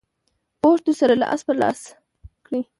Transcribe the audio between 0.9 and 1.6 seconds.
در سره لاس پر